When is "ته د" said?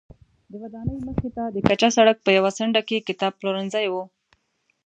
1.35-1.57